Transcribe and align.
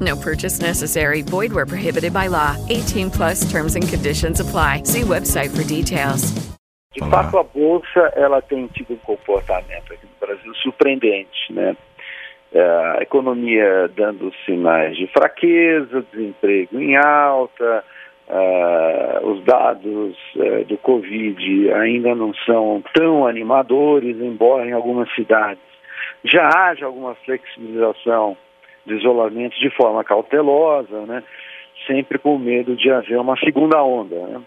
No 0.00 0.16
purchase 0.16 0.60
necessary. 0.60 1.22
Void 1.22 1.52
where 1.52 1.66
prohibited 1.66 2.12
by 2.12 2.28
law. 2.28 2.56
18 2.68 3.10
plus 3.10 3.50
terms 3.50 3.76
and 3.76 3.86
conditions 3.86 4.40
apply. 4.40 4.84
See 4.84 5.02
website 5.02 5.50
for 5.50 5.64
details. 5.64 6.32
De 6.92 7.08
fato, 7.08 7.38
a 7.38 7.44
bolsa 7.44 8.12
ela 8.16 8.42
tem 8.42 8.66
tido 8.68 8.94
um 8.94 8.96
comportamento 8.96 9.92
aqui 9.92 10.06
no 10.06 10.26
Brasil 10.26 10.54
surpreendente, 10.56 11.52
né? 11.52 11.76
É, 12.52 12.60
a 12.60 13.02
economia 13.02 13.88
dando 13.94 14.32
sinais 14.44 14.96
de 14.96 15.06
fraqueza, 15.06 16.04
desemprego 16.12 16.80
em 16.80 16.96
alta, 16.96 17.84
uh, 18.28 19.26
os 19.28 19.44
dados 19.44 20.16
uh, 20.34 20.64
do 20.64 20.76
Covid 20.78 21.72
ainda 21.74 22.12
não 22.16 22.34
são 22.44 22.82
tão 22.92 23.24
animadores, 23.24 24.16
embora 24.16 24.66
em 24.66 24.72
algumas 24.72 25.08
cidades 25.14 25.62
já 26.24 26.48
haja 26.48 26.86
alguma 26.86 27.14
flexibilização 27.24 28.36
de 28.86 28.94
isolamento 28.94 29.58
de 29.58 29.70
forma 29.70 30.04
cautelosa, 30.04 31.06
né? 31.06 31.22
sempre 31.86 32.18
com 32.18 32.38
medo 32.38 32.76
de 32.76 32.90
haver 32.90 33.18
uma 33.18 33.36
segunda 33.38 33.82
onda. 33.82 34.16
Né? 34.16 34.42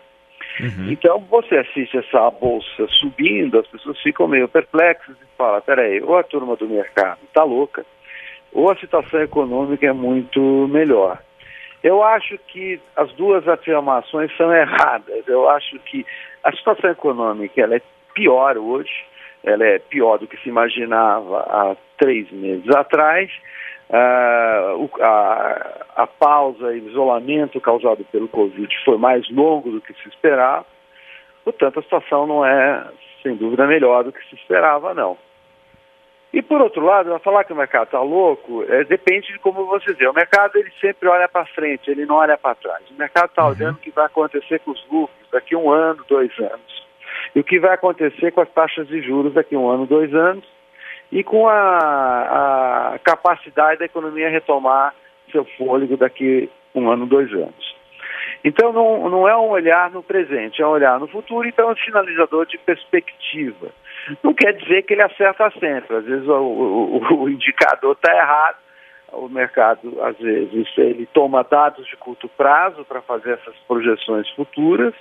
Uhum. 0.60 0.92
Então 0.92 1.20
você 1.30 1.58
assiste 1.58 1.98
essa 1.98 2.30
bolsa 2.32 2.88
subindo, 3.00 3.60
as 3.60 3.68
pessoas 3.68 4.00
ficam 4.02 4.28
meio 4.28 4.48
perplexas 4.48 5.16
e 5.16 5.38
falam, 5.38 5.62
peraí, 5.62 6.02
ou 6.02 6.18
a 6.18 6.24
turma 6.24 6.56
do 6.56 6.68
mercado 6.68 7.20
está 7.24 7.44
louca, 7.44 7.86
ou 8.52 8.70
a 8.70 8.76
situação 8.76 9.22
econômica 9.22 9.86
é 9.86 9.94
muito 9.94 10.40
melhor. 10.70 11.20
Eu 11.84 12.02
acho 12.02 12.38
que 12.48 12.80
as 12.96 13.12
duas 13.14 13.46
afirmações 13.48 14.32
são 14.38 14.54
erradas. 14.54 15.28
Eu 15.28 15.50
acho 15.50 15.78
que 15.80 16.06
a 16.44 16.52
situação 16.56 16.92
econômica 16.92 17.60
ela 17.62 17.76
é 17.76 17.82
pior 18.14 18.58
hoje, 18.58 19.06
ela 19.44 19.66
é 19.66 19.80
pior 19.80 20.18
do 20.18 20.28
que 20.28 20.38
se 20.38 20.50
imaginava 20.50 21.40
há 21.40 21.76
três 21.98 22.32
meses 22.32 22.70
atrás, 22.74 23.30
Uh, 23.90 24.90
a, 25.02 25.86
a, 25.98 26.08
pausa 26.08 26.74
e 26.74 26.88
isolamento 26.88 27.60
causado 27.62 28.04
pelo 28.06 28.28
Covid 28.28 28.74
foi 28.84 28.98
mais 28.98 29.30
longo 29.30 29.70
do 29.70 29.82
que 29.82 29.94
se 29.94 30.10
esperava, 30.10 30.66
portanto 31.44 31.80
a 31.80 31.84
situação 31.84 32.26
não 32.26 32.46
é, 32.46 32.86
sem 33.22 33.36
dúvida, 33.36 33.68
melhor 33.68 34.04
do 34.04 34.12
que 34.12 34.24
se 34.30 34.36
esperava, 34.36 34.94
não. 34.94 35.18
E 36.34 36.42
por 36.42 36.60
outro 36.62 36.84
lado, 36.84 37.18
falar 37.20 37.44
que 37.44 37.54
o 37.54 37.56
mercado 37.56 37.86
está 37.86 38.02
louco, 38.02 38.64
é, 38.68 38.84
depende 38.86 39.32
de 39.32 39.38
como 39.38 39.68
você 39.68 39.94
vê. 39.94 40.08
O 40.08 40.14
mercado 40.14 40.56
ele 40.56 40.72
sempre 40.82 41.08
olha 41.08 41.28
para 41.28 41.46
frente, 41.46 41.92
ele 41.92 42.08
não 42.08 42.16
olha 42.16 42.36
para 42.36 42.56
trás. 42.56 42.90
O 42.90 42.96
mercado 42.96 43.30
está 43.30 43.44
uhum. 43.44 43.52
olhando 43.52 43.76
o 43.76 43.80
que 43.80 43.92
vai 43.92 44.06
acontecer 44.06 44.60
com 44.62 44.72
os 44.72 44.84
lucros 44.90 45.28
daqui 45.32 45.54
a 45.54 45.60
um 45.60 45.70
ano, 45.70 46.04
dois 46.10 46.32
anos. 46.40 46.88
E 47.36 47.40
o 47.40 47.44
que 47.44 47.60
vai 47.60 47.76
acontecer 47.76 48.32
com 48.32 48.42
as 48.42 48.50
taxas 48.50 48.88
de 48.88 49.00
juros 49.04 49.34
daqui 49.34 49.54
a 49.54 49.60
um 49.60 49.70
ano, 49.70 49.86
dois 49.86 50.12
anos 50.16 50.44
e 51.14 51.24
com 51.24 51.48
a, 51.48 52.94
a 52.96 53.00
capacidade 53.00 53.78
da 53.78 53.86
economia 53.86 54.30
retomar 54.30 54.96
seu 55.32 55.46
fôlego 55.58 55.96
daqui 55.96 56.50
um 56.74 56.90
ano, 56.90 57.06
dois 57.06 57.32
anos. 57.32 57.76
Então 58.44 58.74
não, 58.74 59.08
não 59.10 59.30
é 59.30 59.38
um 59.38 59.50
olhar 59.50 59.92
no 59.92 60.02
presente, 60.02 60.60
é 60.60 60.66
um 60.66 60.72
olhar 60.72 61.00
no 61.00 61.08
futuro, 61.08 61.48
então 61.48 61.70
é 61.70 61.74
um 61.74 61.78
sinalizador 61.78 62.48
de 62.48 62.58
perspectiva. 62.58 63.68
Não 64.24 64.34
quer 64.34 64.54
dizer 64.54 64.82
que 64.84 64.94
ele 64.94 65.04
acerta 65.04 65.52
sempre, 65.60 65.96
às 65.96 66.04
vezes 66.04 66.28
o, 66.28 66.34
o, 66.34 67.22
o 67.22 67.30
indicador 67.30 67.94
está 67.94 68.12
errado, 68.12 68.58
o 69.12 69.30
mercado 69.30 70.02
às 70.02 70.18
vezes 70.18 70.68
ele 70.78 71.08
toma 71.14 71.44
dados 71.44 71.86
de 71.86 71.96
curto 71.96 72.28
prazo 72.28 72.84
para 72.86 73.04
fazer 73.04 73.34
essas 73.34 73.56
projeções 73.68 74.28
futuras, 74.32 74.96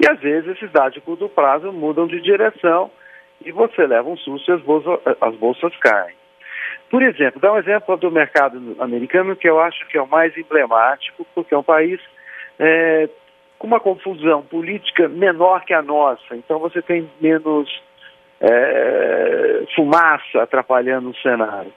e 0.00 0.10
às 0.10 0.18
vezes 0.18 0.56
esses 0.56 0.72
dados 0.72 0.94
de 0.94 1.00
curto 1.00 1.28
prazo 1.28 1.72
mudam 1.72 2.08
de 2.08 2.20
direção 2.20 2.90
e 3.44 3.52
você 3.52 3.86
leva 3.86 4.08
um 4.08 4.16
susto 4.16 4.50
e 4.50 4.54
as 4.54 4.62
bolsas, 4.62 5.00
as 5.20 5.34
bolsas 5.36 5.76
caem. 5.76 6.14
Por 6.90 7.02
exemplo, 7.02 7.40
dá 7.40 7.52
um 7.52 7.58
exemplo 7.58 7.96
do 7.96 8.10
mercado 8.10 8.76
americano 8.78 9.34
que 9.34 9.48
eu 9.48 9.60
acho 9.60 9.86
que 9.88 9.98
é 9.98 10.02
o 10.02 10.06
mais 10.06 10.36
emblemático, 10.36 11.26
porque 11.34 11.54
é 11.54 11.58
um 11.58 11.62
país 11.62 12.00
é, 12.58 13.08
com 13.58 13.66
uma 13.66 13.80
confusão 13.80 14.42
política 14.42 15.08
menor 15.08 15.64
que 15.64 15.74
a 15.74 15.82
nossa, 15.82 16.36
então 16.36 16.58
você 16.58 16.80
tem 16.80 17.08
menos 17.20 17.82
é, 18.40 19.64
fumaça 19.74 20.42
atrapalhando 20.42 21.10
o 21.10 21.16
cenário. 21.16 21.72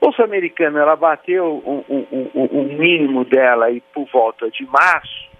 A 0.00 0.04
Bolsa 0.04 0.24
Americana 0.24 0.80
ela 0.80 0.96
bateu 0.96 1.62
um, 1.64 1.84
um, 1.88 2.28
um, 2.34 2.60
um 2.60 2.64
mínimo 2.64 3.24
dela 3.24 3.66
aí 3.66 3.82
por 3.94 4.06
volta 4.12 4.50
de 4.50 4.64
março, 4.66 5.30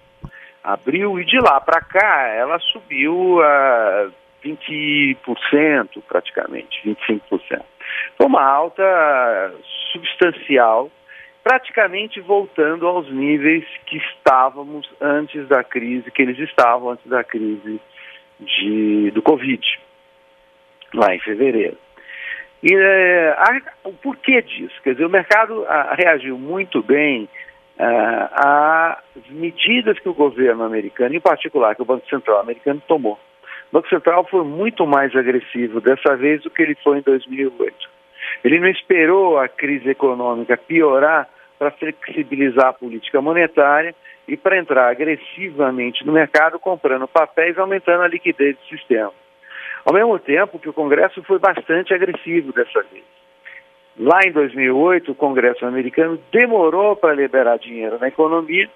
abril, 0.63 1.19
e 1.19 1.25
de 1.25 1.39
lá 1.39 1.59
para 1.59 1.81
cá 1.81 2.27
ela 2.27 2.57
subiu 2.59 3.41
a 3.43 4.09
20% 4.43 6.01
praticamente, 6.07 6.81
25%. 6.85 7.63
Foi 8.17 8.25
uma 8.25 8.43
alta 8.43 9.53
substancial, 9.91 10.91
praticamente 11.43 12.19
voltando 12.19 12.87
aos 12.87 13.11
níveis 13.11 13.65
que 13.85 13.97
estávamos 13.97 14.89
antes 14.99 15.47
da 15.47 15.63
crise, 15.63 16.11
que 16.11 16.21
eles 16.21 16.39
estavam 16.39 16.91
antes 16.91 17.05
da 17.07 17.23
crise 17.23 17.79
de, 18.39 19.11
do 19.11 19.21
Covid, 19.21 19.61
lá 20.93 21.13
em 21.15 21.19
fevereiro. 21.19 21.77
E 22.63 22.73
é, 22.73 23.35
a, 23.37 23.61
o 23.85 23.93
porquê 23.93 24.41
disso? 24.41 24.79
Quer 24.83 24.93
dizer, 24.93 25.05
o 25.05 25.09
mercado 25.09 25.65
a, 25.67 25.95
reagiu 25.95 26.37
muito 26.37 26.81
bem 26.83 27.27
às 28.33 28.99
medidas 29.29 29.97
que 29.97 30.07
o 30.07 30.13
governo 30.13 30.63
americano, 30.63 31.15
em 31.15 31.19
particular 31.19 31.75
que 31.75 31.81
o 31.81 31.85
Banco 31.85 32.07
Central 32.07 32.39
americano, 32.39 32.79
tomou 32.87 33.17
o 33.71 33.75
Banco 33.75 33.87
Central 33.87 34.27
foi 34.29 34.43
muito 34.43 34.85
mais 34.85 35.15
agressivo 35.15 35.79
dessa 35.79 36.15
vez 36.17 36.43
do 36.43 36.49
que 36.49 36.61
ele 36.61 36.75
foi 36.83 36.97
em 36.97 37.01
2008. 37.01 37.89
Ele 38.43 38.59
não 38.59 38.67
esperou 38.67 39.39
a 39.39 39.47
crise 39.47 39.89
econômica 39.89 40.57
piorar 40.57 41.29
para 41.57 41.71
flexibilizar 41.71 42.67
a 42.67 42.73
política 42.73 43.21
monetária 43.21 43.95
e 44.27 44.35
para 44.35 44.57
entrar 44.57 44.89
agressivamente 44.89 46.05
no 46.05 46.11
mercado 46.11 46.59
comprando 46.59 47.07
papéis, 47.07 47.57
aumentando 47.57 48.03
a 48.03 48.07
liquidez 48.07 48.57
do 48.57 48.77
sistema. 48.77 49.13
Ao 49.85 49.93
mesmo 49.93 50.19
tempo 50.19 50.59
que 50.59 50.69
o 50.69 50.73
Congresso 50.73 51.23
foi 51.23 51.39
bastante 51.39 51.93
agressivo 51.93 52.51
dessa 52.51 52.83
vez. 52.91 53.03
Lá 53.97 54.19
em 54.25 54.31
2008, 54.31 55.11
o 55.11 55.15
Congresso 55.15 55.65
americano 55.65 56.19
demorou 56.31 56.95
para 56.95 57.13
liberar 57.13 57.57
dinheiro 57.57 57.97
na 57.99 58.09
economia, 58.09 58.69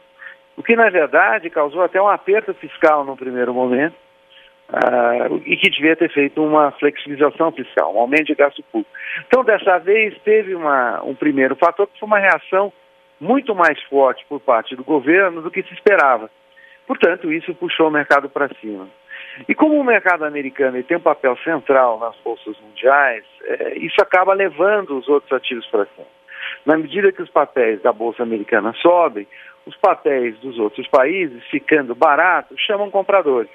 o 0.55 0.63
que 0.63 0.75
na 0.75 0.89
verdade 0.89 1.49
causou 1.49 1.83
até 1.83 2.01
um 2.01 2.07
aperto 2.07 2.53
fiscal 2.53 3.03
no 3.03 3.17
primeiro 3.17 3.53
momento, 3.53 3.95
Uh, 4.67 5.41
e 5.45 5.55
que 5.57 5.69
devia 5.69 5.95
ter 5.95 6.11
feito 6.11 6.43
uma 6.43 6.71
flexibilização 6.71 7.51
fiscal, 7.51 7.93
um 7.93 7.99
aumento 7.99 8.25
de 8.25 8.35
gasto 8.35 8.63
público. 8.71 8.89
Então, 9.27 9.43
dessa 9.43 9.77
vez, 9.77 10.17
teve 10.23 10.55
uma, 10.55 11.03
um 11.03 11.13
primeiro 11.13 11.55
fator 11.55 11.85
que 11.85 11.99
foi 11.99 12.07
uma 12.07 12.17
reação 12.17 12.73
muito 13.19 13.53
mais 13.53 13.79
forte 13.83 14.25
por 14.27 14.39
parte 14.39 14.75
do 14.75 14.83
governo 14.83 15.41
do 15.41 15.51
que 15.51 15.61
se 15.61 15.73
esperava. 15.73 16.31
Portanto, 16.87 17.31
isso 17.31 17.53
puxou 17.53 17.87
o 17.87 17.91
mercado 17.91 18.27
para 18.27 18.49
cima. 18.59 18.87
E 19.47 19.53
como 19.53 19.79
o 19.79 19.83
mercado 19.83 20.23
americano 20.23 20.81
tem 20.83 20.97
um 20.97 21.01
papel 21.01 21.37
central 21.37 21.99
nas 21.99 22.15
bolsas 22.23 22.55
mundiais, 22.61 23.23
é, 23.43 23.77
isso 23.77 24.01
acaba 24.01 24.33
levando 24.33 24.97
os 24.97 25.07
outros 25.07 25.31
ativos 25.31 25.65
para 25.67 25.85
cima. 25.85 26.07
Na 26.65 26.77
medida 26.77 27.11
que 27.11 27.21
os 27.21 27.29
papéis 27.29 27.81
da 27.81 27.91
bolsa 27.91 28.23
americana 28.23 28.73
sobem, 28.81 29.27
os 29.65 29.75
papéis 29.77 30.37
dos 30.39 30.57
outros 30.57 30.87
países, 30.87 31.43
ficando 31.49 31.93
baratos, 31.95 32.59
chamam 32.61 32.89
compradores. 32.89 33.49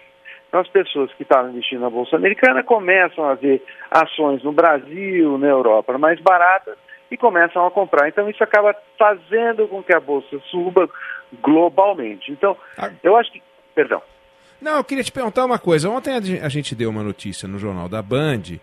Então, 0.50 0.60
as 0.60 0.68
pessoas 0.68 1.14
que 1.14 1.22
estavam 1.22 1.52
investindo 1.52 1.82
na 1.82 1.88
bolsa 1.88 2.16
americana 2.16 2.64
começam 2.64 3.24
a 3.24 3.34
ver 3.34 3.64
ações 3.88 4.42
no 4.42 4.50
Brasil, 4.50 5.38
na 5.38 5.46
Europa 5.46 5.96
mais 5.96 6.20
baratas 6.20 6.76
e 7.08 7.16
começam 7.16 7.64
a 7.64 7.70
comprar. 7.70 8.08
Então, 8.08 8.28
isso 8.28 8.42
acaba 8.42 8.74
fazendo 8.98 9.68
com 9.68 9.80
que 9.80 9.94
a 9.94 10.00
bolsa 10.00 10.40
suba 10.50 10.90
globalmente. 11.40 12.32
Então, 12.32 12.56
ah. 12.76 12.90
eu 13.00 13.16
acho 13.16 13.30
que. 13.30 13.40
Perdão. 13.72 14.02
Não, 14.60 14.78
eu 14.78 14.84
queria 14.84 15.04
te 15.04 15.12
perguntar 15.12 15.44
uma 15.44 15.58
coisa. 15.58 15.88
Ontem 15.88 16.14
a 16.42 16.48
gente 16.48 16.74
deu 16.74 16.90
uma 16.90 17.04
notícia 17.04 17.46
no 17.46 17.56
jornal 17.56 17.88
da 17.88 18.02
Band, 18.02 18.58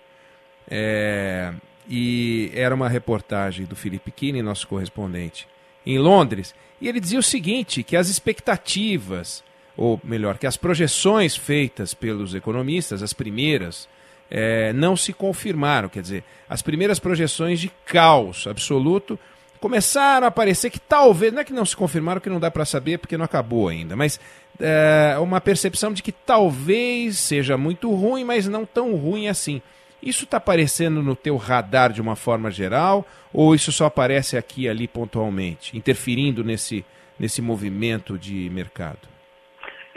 é, 0.70 1.54
e 1.90 2.52
era 2.54 2.76
uma 2.76 2.90
reportagem 2.90 3.66
do 3.66 3.78
Felipe 3.78 4.12
Kine, 4.12 4.42
nosso 4.42 4.68
correspondente, 4.68 5.48
em 5.86 5.98
Londres, 5.98 6.54
e 6.82 6.90
ele 6.90 7.00
dizia 7.00 7.18
o 7.18 7.24
seguinte: 7.24 7.82
que 7.82 7.96
as 7.96 8.10
expectativas, 8.10 9.42
ou 9.78 10.02
melhor, 10.04 10.40
que 10.40 10.48
as 10.48 10.58
projeções 10.58 11.36
feitas 11.36 11.94
pelos 11.94 12.34
economistas, 12.34 13.04
as 13.04 13.14
primeiras, 13.14 13.88
é, 14.30 14.74
não 14.74 14.98
se 14.98 15.14
confirmaram. 15.14 15.88
Quer 15.88 16.02
dizer, 16.02 16.24
as 16.50 16.64
primeiras 16.64 17.00
projeções 17.00 17.60
de 17.60 17.72
caos 17.86 18.48
absoluto 18.48 19.20
começaram 19.60 20.26
a 20.26 20.30
aparecer 20.30 20.72
que 20.72 20.80
talvez, 20.80 21.32
não 21.32 21.42
é 21.42 21.44
que 21.44 21.54
não 21.54 21.66
se 21.66 21.76
confirmaram, 21.76 22.20
que 22.20 22.30
não 22.30 22.40
dá 22.40 22.50
para 22.50 22.66
saber 22.66 22.98
porque 22.98 23.18
não 23.18 23.26
acabou 23.26 23.68
ainda, 23.68 23.96
mas 23.96 24.20
é, 24.60 25.16
uma 25.20 25.40
percepção 25.40 25.94
de 25.94 26.02
que 26.02 26.12
talvez 26.12 27.18
seja 27.18 27.58
muito 27.58 27.94
ruim, 27.94 28.24
mas 28.24 28.48
não 28.48 28.66
tão 28.66 28.96
ruim 28.96 29.28
assim. 29.28 29.62
Isso 30.02 30.26
está 30.26 30.38
aparecendo 30.38 31.02
no 31.02 31.16
teu 31.16 31.38
radar 31.38 31.92
de 31.92 32.02
uma 32.02 32.16
forma 32.16 32.52
geral 32.52 33.06
ou 33.34 33.56
isso 33.56 33.72
só 33.72 33.86
aparece 33.86 34.38
aqui 34.38 34.64
e 34.64 34.70
ali 34.70 34.88
pontualmente, 34.88 35.76
interferindo 35.76 36.44
nesse, 36.44 36.86
nesse 37.20 37.42
movimento 37.42 38.18
de 38.18 38.50
mercado? 38.52 39.17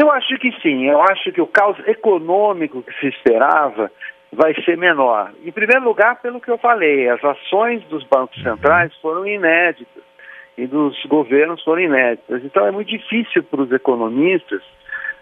Eu 0.01 0.11
acho 0.11 0.35
que 0.39 0.51
sim. 0.63 0.89
Eu 0.89 1.03
acho 1.03 1.31
que 1.31 1.43
o 1.43 1.47
caos 1.47 1.77
econômico 1.87 2.83
que 2.83 3.01
se 3.01 3.09
esperava 3.09 3.93
vai 4.33 4.55
ser 4.63 4.79
menor. 4.79 5.31
Em 5.45 5.53
primeiro 5.53 5.85
lugar, 5.85 6.23
pelo 6.23 6.41
que 6.41 6.51
eu 6.51 6.57
falei, 6.57 7.07
as 7.11 7.23
ações 7.23 7.85
dos 7.85 8.03
bancos 8.05 8.39
uhum. 8.39 8.45
centrais 8.45 8.97
foram 9.03 9.27
inéditas 9.27 10.03
e 10.57 10.67
dos 10.67 10.97
governos 11.05 11.63
foram 11.63 11.83
inéditas. 11.83 12.43
Então 12.43 12.67
é 12.67 12.71
muito 12.71 12.89
difícil 12.89 13.43
para 13.43 13.61
os 13.61 13.71
economistas 13.73 14.63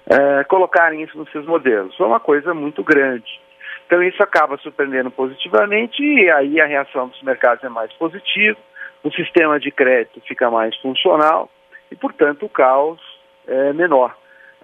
é, 0.06 0.44
colocarem 0.44 1.02
isso 1.02 1.18
nos 1.18 1.30
seus 1.32 1.44
modelos. 1.44 1.96
Foi 1.96 2.06
uma 2.06 2.20
coisa 2.20 2.54
muito 2.54 2.84
grande. 2.84 3.40
Então 3.84 4.00
isso 4.00 4.22
acaba 4.22 4.58
surpreendendo 4.58 5.10
positivamente 5.10 6.00
e 6.04 6.30
aí 6.30 6.60
a 6.60 6.66
reação 6.66 7.08
dos 7.08 7.20
mercados 7.22 7.64
é 7.64 7.68
mais 7.68 7.92
positiva, 7.94 8.58
o 9.02 9.10
sistema 9.10 9.58
de 9.58 9.72
crédito 9.72 10.20
fica 10.20 10.48
mais 10.52 10.76
funcional 10.76 11.50
e, 11.90 11.96
portanto, 11.96 12.46
o 12.46 12.48
caos 12.48 13.00
é 13.48 13.72
menor. 13.72 14.14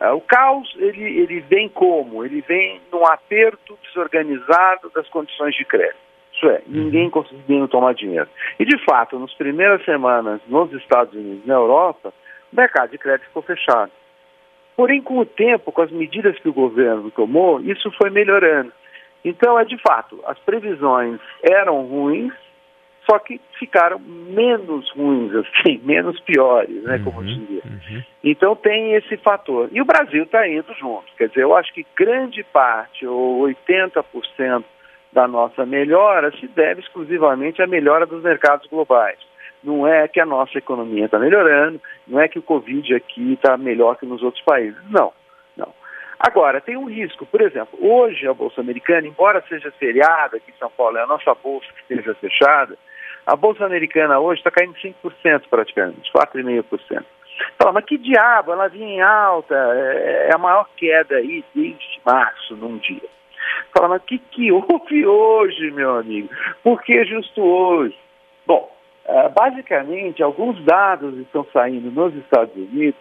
É, 0.01 0.11
o 0.11 0.21
caos 0.21 0.75
ele, 0.79 1.03
ele 1.03 1.41
vem 1.41 1.69
como? 1.69 2.25
Ele 2.25 2.41
vem 2.41 2.81
num 2.93 3.07
aperto 3.07 3.79
desorganizado 3.85 4.91
das 4.95 5.09
condições 5.09 5.55
de 5.55 5.65
crédito. 5.65 6.05
Isso 6.33 6.49
é, 6.49 6.63
ninguém 6.67 7.09
conseguindo 7.09 7.69
tomar 7.69 7.95
dinheiro. 7.95 8.29
E 8.59 8.65
de 8.65 8.77
fato, 8.85 9.19
nas 9.19 9.33
primeiras 9.35 9.85
semanas 9.85 10.41
nos 10.49 10.73
Estados 10.73 11.15
Unidos 11.15 11.45
e 11.45 11.49
na 11.49 11.55
Europa, 11.55 12.13
o 12.53 12.57
mercado 12.57 12.91
de 12.91 12.99
crédito 12.99 13.27
ficou 13.27 13.43
fechado. 13.43 13.93
Porém, 14.77 15.01
com 15.01 15.19
o 15.19 15.27
tempo, 15.27 15.71
com 15.71 15.83
as 15.83 15.91
medidas 15.93 16.37
que 16.41 16.49
o 16.49 16.53
governo 16.53 17.11
tomou, 17.13 17.61
isso 17.61 17.91
foi 17.93 18.11
melhorando. 18.11 18.73
Então, 19.25 19.59
é 19.59 19.65
de 19.65 19.79
fato, 19.79 20.21
as 20.27 20.39
previsões 20.41 21.21
eram 21.43 21.83
ruins, 21.83 22.33
só 23.09 23.19
que 23.19 23.41
ficaram 23.59 23.99
menos 23.99 24.91
ruins, 24.93 25.33
assim, 25.35 25.81
menos 25.85 26.19
piores, 26.21 26.83
né, 26.85 27.01
como 27.03 27.21
eu 27.21 27.27
uhum, 27.27 27.45
Uhum. 27.65 28.03
Então 28.23 28.57
tem 28.57 28.95
esse 28.95 29.17
fator. 29.19 29.69
E 29.73 29.81
o 29.81 29.85
Brasil 29.85 30.25
está 30.25 30.47
indo 30.49 30.73
junto. 30.75 31.05
Quer 31.17 31.29
dizer, 31.29 31.43
eu 31.43 31.57
acho 31.57 31.73
que 31.73 31.87
grande 31.97 32.43
parte, 32.45 33.07
ou 33.07 33.43
80% 33.43 34.65
da 35.13 35.29
nossa 35.29 35.65
melhora, 35.65 36.31
se 36.33 36.47
deve 36.49 36.81
exclusivamente 36.81 37.63
à 37.63 37.67
melhora 37.67 38.07
dos 38.07 38.23
mercados 38.23 38.67
globais. 38.69 39.19
Não 39.63 39.87
é 39.87 40.07
que 40.09 40.21
a 40.21 40.27
nossa 40.27 40.59
economia 40.59 41.07
está 41.07 41.19
melhorando, 41.19 41.81
não 42.07 42.21
é 42.21 42.29
que 42.29 42.39
o 42.39 42.43
Covid 42.43 42.95
aqui 42.95 43.33
está 43.33 43.57
melhor 43.57 43.97
que 43.97 44.05
nos 44.05 44.23
outros 44.23 44.43
países. 44.45 44.79
Não, 44.91 45.13
não. 45.57 45.73
Agora, 46.19 46.61
tem 46.61 46.77
um 46.77 46.85
risco. 46.85 47.25
Por 47.25 47.41
exemplo, 47.41 47.79
hoje 47.81 48.27
a 48.27 48.35
Bolsa 48.35 48.61
Americana, 48.61 49.07
embora 49.07 49.43
seja 49.49 49.71
feriada 49.73 50.37
aqui 50.37 50.51
em 50.51 50.59
São 50.59 50.71
Paulo, 50.71 50.99
é 50.99 51.03
a 51.03 51.07
nossa 51.07 51.35
bolsa 51.35 51.67
que 51.73 51.95
esteja 51.95 52.15
fechada, 52.17 52.77
a 53.27 53.37
Bolsa 53.37 53.65
Americana 53.65 54.19
hoje 54.19 54.41
está 54.41 54.51
caindo 54.51 54.75
5% 54.75 55.43
praticamente, 55.49 56.11
4,5%. 56.13 57.05
Fala, 57.59 57.73
mas 57.73 57.85
que 57.85 57.99
diabo, 57.99 58.53
ela 58.53 58.69
vinha 58.69 58.87
em 58.87 59.03
alta, 59.03 59.55
é, 59.55 60.29
é 60.31 60.35
a 60.35 60.39
maior 60.39 60.69
queda 60.77 61.17
aí 61.17 61.45
desde 61.55 62.01
março 62.05 62.55
num 62.57 62.79
dia. 62.79 63.09
Fala, 63.73 63.89
mas 63.89 64.03
o 64.03 64.05
que, 64.05 64.19
que 64.19 64.53
houve 64.53 65.07
hoje, 65.07 65.71
meu 65.71 65.97
amigo? 65.97 66.29
Por 66.63 66.83
que 66.83 67.05
justo 67.05 67.43
hoje? 67.43 67.97
Bom, 68.47 68.71
é, 69.05 69.29
basicamente, 69.29 70.23
alguns 70.23 70.63
dados 70.65 71.17
estão 71.19 71.47
saindo 71.53 71.91
nos 71.91 72.15
Estados 72.15 72.55
Unidos, 72.55 73.01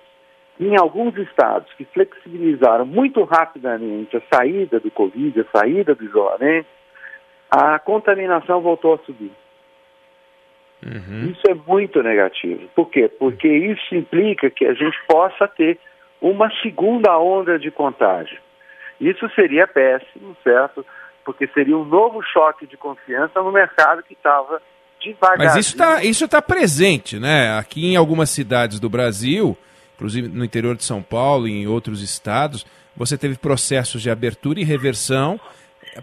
em 0.59 0.75
alguns 0.79 1.15
estados 1.17 1.71
que 1.73 1.85
flexibilizaram 1.85 2.85
muito 2.85 3.23
rapidamente 3.23 4.15
a 4.17 4.21
saída 4.33 4.79
do 4.79 4.91
Covid, 4.91 5.41
a 5.41 5.59
saída 5.59 5.95
do 5.95 6.03
isolamento, 6.03 6.67
a 7.49 7.77
contaminação 7.79 8.61
voltou 8.61 8.95
a 8.95 8.97
subir. 8.99 9.31
Uhum. 10.85 11.31
Isso 11.31 11.41
é 11.47 11.53
muito 11.53 12.03
negativo. 12.03 12.67
Por 12.75 12.89
quê? 12.89 13.07
Porque 13.07 13.47
isso 13.47 13.95
implica 13.95 14.49
que 14.49 14.65
a 14.65 14.73
gente 14.73 14.97
possa 15.07 15.47
ter 15.47 15.79
uma 16.21 16.49
segunda 16.61 17.17
onda 17.17 17.57
de 17.57 17.71
contágio. 17.71 18.37
Isso 18.99 19.29
seria 19.35 19.67
péssimo, 19.67 20.35
certo? 20.43 20.85
Porque 21.25 21.47
seria 21.47 21.77
um 21.77 21.85
novo 21.85 22.21
choque 22.21 22.67
de 22.67 22.77
confiança 22.77 23.41
no 23.41 23.51
mercado 23.51 24.03
que 24.03 24.13
estava 24.13 24.61
devagar. 25.01 25.37
Mas 25.37 25.55
isso 25.55 25.73
está 25.73 26.03
isso 26.03 26.27
tá 26.27 26.41
presente, 26.41 27.19
né? 27.19 27.57
Aqui 27.57 27.85
em 27.85 27.95
algumas 27.95 28.29
cidades 28.29 28.79
do 28.79 28.89
Brasil, 28.89 29.57
inclusive 29.95 30.27
no 30.27 30.45
interior 30.45 30.75
de 30.75 30.83
São 30.83 31.01
Paulo 31.01 31.47
e 31.47 31.51
em 31.51 31.67
outros 31.67 32.01
estados, 32.01 32.65
você 32.95 33.17
teve 33.17 33.37
processos 33.37 34.01
de 34.01 34.09
abertura 34.09 34.59
e 34.59 34.63
reversão 34.63 35.39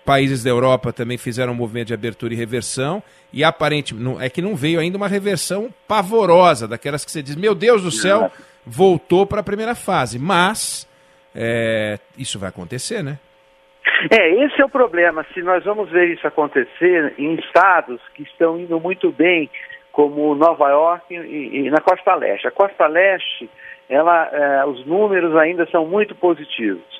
países 0.04 0.42
da 0.42 0.50
Europa 0.50 0.92
também 0.92 1.18
fizeram 1.18 1.52
um 1.52 1.56
movimento 1.56 1.88
de 1.88 1.94
abertura 1.94 2.32
e 2.32 2.36
reversão, 2.36 3.02
e 3.32 3.44
aparentemente 3.44 4.24
é 4.24 4.28
que 4.28 4.42
não 4.42 4.54
veio 4.54 4.80
ainda 4.80 4.96
uma 4.96 5.08
reversão 5.08 5.68
pavorosa, 5.86 6.66
daquelas 6.66 7.04
que 7.04 7.10
você 7.10 7.22
diz, 7.22 7.36
meu 7.36 7.54
Deus 7.54 7.82
do 7.82 7.90
céu, 7.90 8.30
voltou 8.66 9.26
para 9.26 9.40
a 9.40 9.44
primeira 9.44 9.74
fase. 9.74 10.18
Mas 10.18 10.88
é, 11.34 11.98
isso 12.18 12.38
vai 12.38 12.48
acontecer, 12.48 13.02
né? 13.02 13.18
É, 14.10 14.44
esse 14.44 14.60
é 14.60 14.64
o 14.64 14.68
problema. 14.68 15.26
Se 15.34 15.42
nós 15.42 15.64
vamos 15.64 15.90
ver 15.90 16.08
isso 16.08 16.26
acontecer 16.26 17.14
em 17.18 17.34
estados 17.34 18.00
que 18.14 18.22
estão 18.22 18.58
indo 18.58 18.80
muito 18.80 19.12
bem, 19.12 19.50
como 19.92 20.34
Nova 20.34 20.68
York 20.68 21.14
e, 21.14 21.66
e 21.66 21.70
na 21.70 21.80
Costa 21.80 22.14
Leste. 22.14 22.46
A 22.46 22.50
Costa 22.50 22.86
Leste, 22.86 23.50
ela, 23.88 24.28
é, 24.32 24.64
os 24.66 24.86
números 24.86 25.36
ainda 25.36 25.66
são 25.70 25.86
muito 25.86 26.14
positivos. 26.14 26.99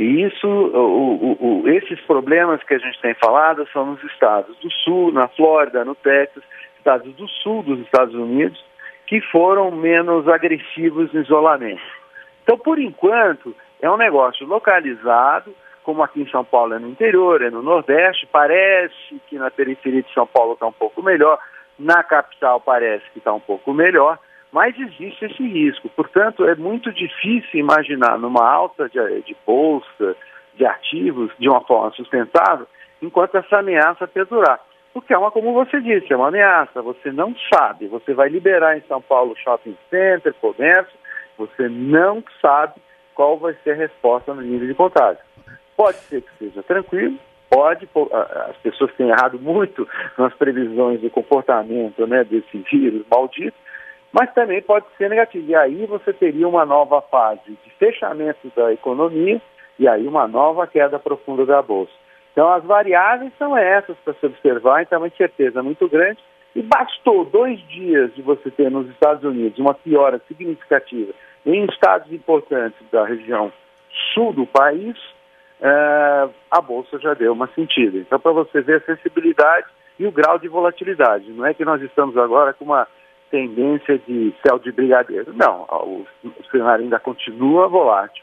E 0.00 0.22
isso, 0.22 0.48
o, 0.48 1.36
o, 1.38 1.68
esses 1.68 2.00
problemas 2.06 2.62
que 2.62 2.72
a 2.72 2.78
gente 2.78 2.98
tem 3.02 3.12
falado 3.22 3.68
são 3.70 3.84
nos 3.84 4.02
estados 4.04 4.56
do 4.56 4.70
sul, 4.70 5.12
na 5.12 5.28
Flórida, 5.28 5.84
no 5.84 5.94
Texas, 5.94 6.42
estados 6.78 7.14
do 7.16 7.28
sul 7.28 7.62
dos 7.62 7.80
Estados 7.80 8.14
Unidos, 8.14 8.64
que 9.06 9.20
foram 9.20 9.70
menos 9.70 10.26
agressivos 10.26 11.12
no 11.12 11.20
isolamento. 11.20 11.82
Então, 12.42 12.56
por 12.56 12.78
enquanto, 12.78 13.54
é 13.82 13.90
um 13.90 13.98
negócio 13.98 14.46
localizado, 14.46 15.54
como 15.82 16.02
aqui 16.02 16.22
em 16.22 16.30
São 16.30 16.46
Paulo 16.46 16.72
é 16.72 16.78
no 16.78 16.88
interior, 16.88 17.42
é 17.42 17.50
no 17.50 17.60
Nordeste, 17.60 18.26
parece 18.32 19.20
que 19.28 19.36
na 19.36 19.50
periferia 19.50 20.02
de 20.02 20.14
São 20.14 20.26
Paulo 20.26 20.54
está 20.54 20.66
um 20.66 20.72
pouco 20.72 21.02
melhor, 21.02 21.38
na 21.78 22.02
capital 22.02 22.58
parece 22.58 23.04
que 23.10 23.18
está 23.18 23.34
um 23.34 23.40
pouco 23.40 23.74
melhor, 23.74 24.18
mas 24.52 24.78
existe 24.78 25.24
esse 25.24 25.42
risco. 25.42 25.88
Portanto, 25.90 26.44
é 26.44 26.54
muito 26.54 26.92
difícil 26.92 27.60
imaginar 27.60 28.18
numa 28.18 28.44
alta 28.44 28.88
de, 28.88 29.22
de 29.22 29.36
bolsa, 29.46 30.16
de 30.54 30.66
ativos, 30.66 31.30
de 31.38 31.48
uma 31.48 31.60
forma 31.62 31.90
sustentável, 31.92 32.66
enquanto 33.00 33.36
essa 33.36 33.58
ameaça 33.58 34.06
perdurar. 34.08 34.60
Porque 34.92 35.14
é 35.14 35.18
uma, 35.18 35.30
como 35.30 35.52
você 35.52 35.80
disse, 35.80 36.12
é 36.12 36.16
uma 36.16 36.28
ameaça, 36.28 36.82
você 36.82 37.12
não 37.12 37.34
sabe. 37.52 37.86
Você 37.86 38.12
vai 38.12 38.28
liberar 38.28 38.76
em 38.76 38.82
São 38.82 39.00
Paulo 39.00 39.36
shopping 39.36 39.76
center, 39.88 40.34
comércio, 40.34 40.98
você 41.38 41.68
não 41.68 42.22
sabe 42.40 42.74
qual 43.14 43.38
vai 43.38 43.54
ser 43.62 43.70
a 43.70 43.76
resposta 43.76 44.34
no 44.34 44.42
nível 44.42 44.66
de 44.66 44.74
contágio. 44.74 45.22
Pode 45.76 45.96
ser 45.98 46.22
que 46.22 46.30
seja 46.38 46.62
tranquilo, 46.62 47.16
pode, 47.48 47.88
as 48.48 48.56
pessoas 48.58 48.92
têm 48.94 49.08
errado 49.08 49.38
muito 49.38 49.88
nas 50.18 50.34
previsões 50.34 51.00
do 51.00 51.08
comportamento 51.08 52.06
né, 52.06 52.24
desse 52.24 52.58
vírus 52.70 53.04
maldito, 53.10 53.56
mas 54.12 54.32
também 54.32 54.60
pode 54.62 54.86
ser 54.96 55.08
negativo. 55.08 55.50
E 55.50 55.54
aí 55.54 55.86
você 55.86 56.12
teria 56.12 56.48
uma 56.48 56.64
nova 56.64 57.00
fase 57.02 57.58
de 57.64 57.70
fechamento 57.78 58.50
da 58.56 58.72
economia 58.72 59.40
e 59.78 59.88
aí 59.88 60.06
uma 60.06 60.26
nova 60.26 60.66
queda 60.66 60.98
profunda 60.98 61.46
da 61.46 61.62
Bolsa. 61.62 61.92
Então 62.32 62.52
as 62.52 62.64
variáveis 62.64 63.32
são 63.38 63.56
essas 63.56 63.96
para 64.04 64.14
se 64.14 64.26
observar, 64.26 64.82
então 64.82 64.96
é 64.96 65.00
uma 65.00 65.08
incerteza 65.08 65.62
muito 65.62 65.88
grande. 65.88 66.18
E 66.54 66.62
bastou 66.62 67.24
dois 67.24 67.60
dias 67.68 68.12
de 68.14 68.22
você 68.22 68.50
ter 68.50 68.70
nos 68.70 68.88
Estados 68.90 69.22
Unidos 69.22 69.58
uma 69.58 69.74
piora 69.74 70.20
significativa 70.26 71.12
em 71.46 71.64
estados 71.66 72.12
importantes 72.12 72.78
da 72.90 73.04
região 73.04 73.52
sul 74.12 74.32
do 74.32 74.46
país, 74.46 74.96
é, 75.60 76.28
a 76.50 76.60
Bolsa 76.60 76.98
já 76.98 77.14
deu 77.14 77.32
uma 77.32 77.48
sentida. 77.48 77.98
Então, 77.98 78.18
para 78.18 78.32
você 78.32 78.60
ver 78.60 78.76
a 78.76 78.94
sensibilidade 78.94 79.66
e 79.98 80.06
o 80.06 80.12
grau 80.12 80.38
de 80.38 80.48
volatilidade. 80.48 81.30
Não 81.30 81.44
é 81.44 81.52
que 81.52 81.64
nós 81.64 81.80
estamos 81.82 82.16
agora 82.16 82.54
com 82.54 82.64
uma 82.64 82.86
tendência 83.30 83.98
de 83.98 84.34
céu 84.44 84.58
de 84.58 84.72
brigadeiro. 84.72 85.32
Não, 85.34 85.62
o, 85.70 86.06
o 86.24 86.44
cenário 86.50 86.84
ainda 86.84 86.98
continua 86.98 87.68
volátil. 87.68 88.22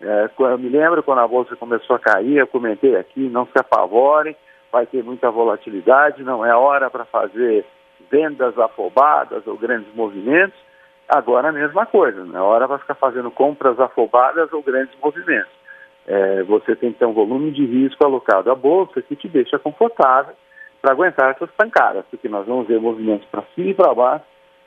É, 0.00 0.28
eu 0.38 0.58
me 0.58 0.68
lembro 0.68 1.02
quando 1.02 1.20
a 1.20 1.28
Bolsa 1.28 1.56
começou 1.56 1.96
a 1.96 1.98
cair, 1.98 2.36
eu 2.36 2.46
comentei 2.46 2.96
aqui, 2.96 3.20
não 3.28 3.46
se 3.46 3.58
apavorem, 3.58 4.36
vai 4.70 4.86
ter 4.86 5.02
muita 5.02 5.30
volatilidade, 5.30 6.22
não 6.22 6.44
é 6.44 6.54
hora 6.54 6.90
para 6.90 7.04
fazer 7.06 7.64
vendas 8.10 8.58
afobadas 8.58 9.46
ou 9.46 9.56
grandes 9.56 9.92
movimentos. 9.94 10.58
Agora 11.08 11.48
a 11.48 11.52
mesma 11.52 11.86
coisa, 11.86 12.24
não 12.24 12.38
é 12.38 12.42
hora 12.42 12.68
para 12.68 12.78
ficar 12.78 12.94
fazendo 12.94 13.30
compras 13.30 13.78
afobadas 13.80 14.52
ou 14.52 14.62
grandes 14.62 14.94
movimentos. 15.00 15.52
É, 16.06 16.42
você 16.42 16.76
tem 16.76 16.92
que 16.92 16.98
ter 16.98 17.06
um 17.06 17.14
volume 17.14 17.50
de 17.50 17.64
risco 17.64 18.04
alocado 18.04 18.50
à 18.50 18.54
bolsa 18.54 19.00
que 19.00 19.16
te 19.16 19.26
deixa 19.26 19.58
confortável 19.58 20.34
para 20.82 20.92
aguentar 20.92 21.30
essas 21.30 21.50
pancadas, 21.52 22.04
porque 22.10 22.28
nós 22.28 22.46
vamos 22.46 22.66
ver 22.66 22.78
movimentos 22.78 23.26
para 23.30 23.42
cima 23.54 23.70
e 23.70 23.74
para 23.74 23.94
baixo 23.94 24.33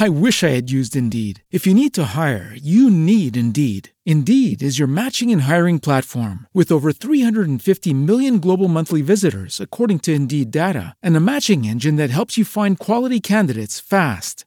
I 0.00 0.08
wish 0.08 0.44
I 0.44 0.54
had 0.54 0.70
used 0.70 0.94
Indeed. 0.94 1.42
If 1.50 1.66
you 1.66 1.74
need 1.74 1.92
to 1.94 2.14
hire, 2.14 2.54
you 2.54 2.88
need 2.88 3.36
Indeed. 3.36 3.90
Indeed 4.06 4.62
is 4.62 4.78
your 4.78 4.86
matching 4.86 5.32
and 5.32 5.42
hiring 5.42 5.80
platform 5.80 6.46
with 6.54 6.70
over 6.70 6.92
350 6.92 7.92
million 7.92 8.38
global 8.38 8.68
monthly 8.68 9.02
visitors, 9.02 9.60
according 9.60 9.98
to 10.02 10.14
Indeed 10.14 10.52
data, 10.52 10.94
and 11.02 11.16
a 11.16 11.26
matching 11.32 11.64
engine 11.64 11.96
that 11.96 12.14
helps 12.14 12.38
you 12.38 12.44
find 12.44 12.78
quality 12.78 13.18
candidates 13.18 13.80
fast. 13.80 14.46